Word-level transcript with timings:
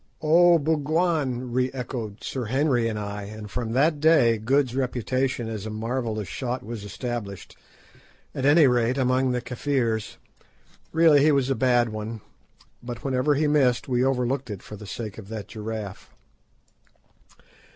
"Oh, 0.19 0.57
'Bougwan!'" 0.57 1.51
re 1.53 1.69
echoed 1.75 2.23
Sir 2.23 2.45
Henry 2.45 2.87
and 2.87 2.97
I, 2.97 3.25
and 3.25 3.51
from 3.51 3.73
that 3.73 3.99
day 3.99 4.39
Good's 4.39 4.73
reputation 4.75 5.47
as 5.47 5.67
a 5.67 5.69
marvellous 5.69 6.27
shot 6.27 6.63
was 6.65 6.83
established, 6.83 7.55
at 8.33 8.43
any 8.43 8.65
rate 8.65 8.97
among 8.97 9.29
the 9.31 9.43
Kafirs. 9.43 10.17
Really 10.91 11.21
he 11.21 11.31
was 11.31 11.51
a 11.51 11.55
bad 11.55 11.89
one, 11.89 12.21
but 12.81 13.03
whenever 13.03 13.35
he 13.35 13.45
missed 13.45 13.87
we 13.87 14.03
overlooked 14.03 14.49
it 14.49 14.63
for 14.63 14.75
the 14.75 14.87
sake 14.87 15.19
of 15.19 15.27
that 15.29 15.49
giraffe. 15.49 16.09